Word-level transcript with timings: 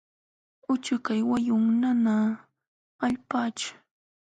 Uchukaq 0.73 1.17
wayun 1.31 1.65
yana 1.83 2.15
allpaćhu. 3.05 3.71